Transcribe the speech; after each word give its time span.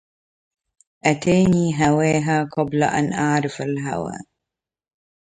أتاني 1.05 1.85
هواها 1.87 2.43
قبل 2.57 2.83
أن 2.83 3.13
أعرف 3.13 3.61
الهوى 3.61 4.17